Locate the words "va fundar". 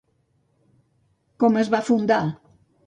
1.77-2.23